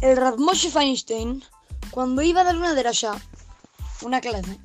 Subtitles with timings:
[0.00, 1.44] el Rav Moshe Feinstein,
[1.90, 3.12] cuando iba a dar una derasha,
[4.02, 4.58] una clase,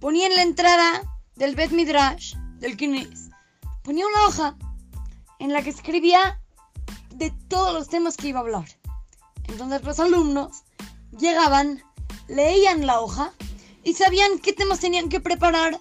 [0.00, 1.02] ponía en la entrada
[1.34, 3.30] del Bet Midrash, del Kines,
[3.82, 4.56] ponía una hoja
[5.40, 6.40] en la que escribía
[7.10, 8.68] de todos los temas que iba a hablar.
[9.48, 10.62] Entonces los alumnos
[11.18, 11.82] llegaban,
[12.28, 13.32] leían la hoja
[13.82, 15.80] y sabían qué temas tenían que preparar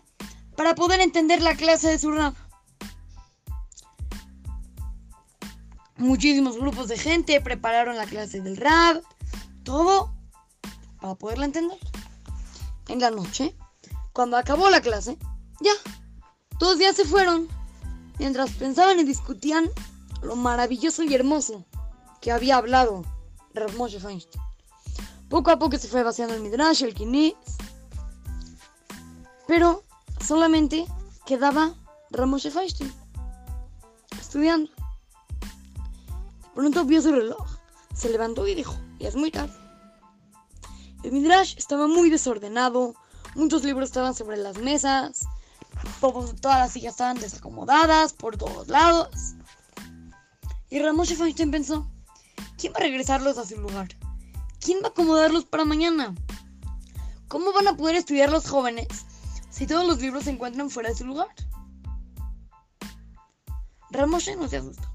[0.58, 2.34] para poder entender la clase de su rab.
[6.02, 9.04] Muchísimos grupos de gente prepararon la clase del rab,
[9.64, 10.12] todo
[11.00, 11.78] para poderla entender.
[12.88, 13.56] En la noche,
[14.12, 15.20] cuando acabó la clase,
[15.60, 15.74] ya,
[16.58, 17.48] todos ya se fueron,
[18.18, 19.70] mientras pensaban y discutían
[20.24, 21.66] lo maravilloso y hermoso
[22.20, 23.04] que había hablado
[23.54, 24.44] Rav Moshe Feinstein.
[25.30, 27.36] Poco a poco se fue vaciando el Midrash, el Kinis,
[29.48, 29.84] pero
[30.20, 30.88] solamente
[31.28, 31.76] quedaba
[32.10, 32.92] Rav Moshe Feinstein
[34.20, 34.81] estudiando.
[36.62, 37.58] Pronto vio su reloj,
[37.92, 39.52] se levantó y dijo, ya es muy tarde.
[41.02, 42.94] El Midrash estaba muy desordenado,
[43.34, 45.26] muchos libros estaban sobre las mesas,
[46.00, 49.10] todas las sillas estaban desacomodadas por todos lados.
[50.70, 51.90] Y Ramoshe Feinstein pensó,
[52.60, 53.88] ¿quién va a regresarlos a su lugar?
[54.60, 56.14] ¿Quién va a acomodarlos para mañana?
[57.28, 58.88] ¿Cómo van a poder estudiar los jóvenes
[59.50, 61.30] si todos los libros se encuentran fuera de su lugar?
[63.90, 64.88] Ramoshe no se asustó,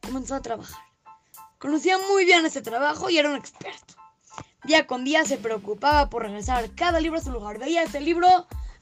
[0.00, 0.91] comenzó a trabajar.
[1.62, 3.94] Conocía muy bien ese trabajo y era un experto.
[4.64, 7.60] Día con día se preocupaba por regresar cada libro a su lugar.
[7.60, 8.26] Veía ese libro,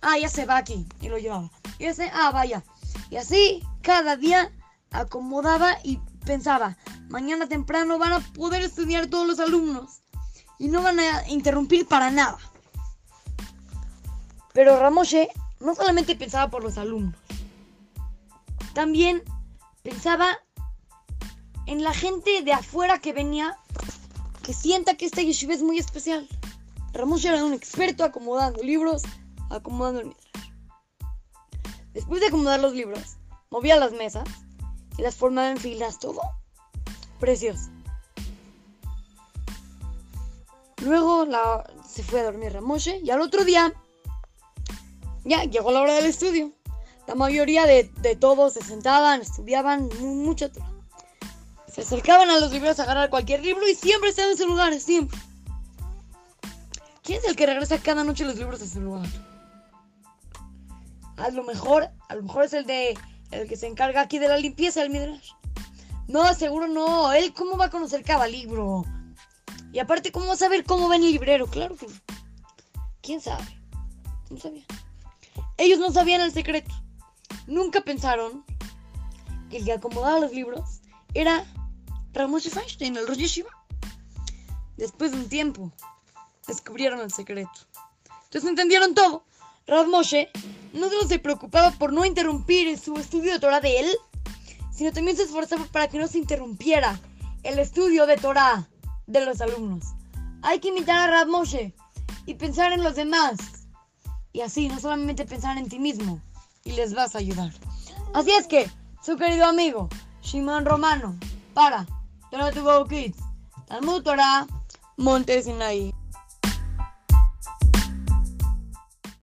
[0.00, 1.51] ah, ya se va aquí, y lo llevaba.
[1.78, 2.64] Y ese, ah, vaya.
[3.11, 4.51] Y así, cada día
[4.92, 6.78] acomodaba y pensaba,
[7.11, 10.01] mañana temprano van a poder estudiar todos los alumnos
[10.58, 12.39] y no van a interrumpir para nada.
[14.55, 15.28] Pero Ramoshe
[15.61, 17.14] no solamente pensaba por los alumnos,
[18.73, 19.23] también
[19.83, 20.39] pensaba
[21.66, 23.56] en la gente de afuera que venía,
[24.42, 26.29] que sienta que esta yeshiva es muy especial.
[26.92, 29.02] Ramoshe era un experto acomodando libros,
[29.51, 30.17] acomodando el.
[31.92, 33.17] Después de acomodar los libros,
[33.51, 34.29] movía las mesas
[34.96, 36.20] y las formaba en filas, todo
[37.20, 37.70] precioso.
[40.83, 43.73] Luego la, se fue a dormir Ramoshe y al otro día
[45.24, 46.52] ya llegó la hora del estudio.
[47.07, 50.51] La mayoría de, de todos se sentaban, estudiaban mucho.
[51.73, 54.79] Se acercaban a los libros a agarrar cualquier libro y siempre estaban en su lugar,
[54.81, 55.19] siempre.
[57.03, 59.07] ¿Quién es el que regresa cada noche los libros a su lugar?
[61.17, 62.98] A lo mejor, a lo mejor es el de
[63.31, 65.31] el que se encarga aquí de la limpieza del Midrash.
[66.08, 67.13] No, seguro no.
[67.13, 68.85] Él, ¿cómo va a conocer cada libro?
[69.73, 71.47] Y aparte, ¿cómo va a saber cómo va en el librero?
[71.47, 71.87] Claro que.
[73.01, 73.45] ¿Quién sabe?
[74.29, 74.64] No sabía.
[75.57, 76.75] Ellos no sabían el secreto.
[77.47, 78.45] Nunca pensaron
[79.48, 80.81] que el que acomodaba los libros
[81.14, 81.45] era
[82.12, 83.50] Ramoshe Feinstein, el Rosh Yeshiva.
[84.76, 85.72] Después de un tiempo,
[86.46, 87.50] descubrieron el secreto.
[88.24, 89.24] Entonces entendieron todo.
[89.66, 90.30] Rav Moshe
[90.72, 93.96] no solo se preocupaba por no interrumpir su estudio de Torah de él,
[94.72, 96.98] sino también se esforzaba para que no se interrumpiera
[97.42, 98.68] el estudio de Torah
[99.06, 99.84] de los alumnos.
[100.42, 101.74] Hay que imitar a Rav Moshe
[102.27, 103.38] y pensar en los demás.
[104.32, 106.20] Y así, no solamente pensar en ti mismo,
[106.64, 107.52] y les vas a ayudar.
[108.14, 108.70] Así es que,
[109.04, 109.88] su querido amigo,
[110.22, 111.16] Shimon Romano,
[111.52, 111.86] para
[112.30, 113.18] Torah Kids,
[113.67, 114.46] Talmud Torah,
[114.98, 115.89] Monte Sinai.